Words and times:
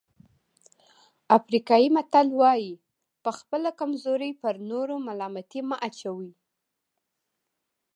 افریقایي 1.37 1.87
متل 1.95 2.27
وایي 2.39 2.71
په 3.23 3.29
خپله 3.39 3.69
کمزوري 3.79 4.31
پر 4.41 4.55
نورو 4.69 4.95
ملامتي 5.07 5.61
مه 5.69 5.77
اچوئ. 5.87 6.29